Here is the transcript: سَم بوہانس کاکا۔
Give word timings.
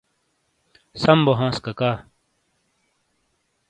سَم 1.01 1.17
بوہانس 1.25 1.57
کاکا۔ 1.65 1.91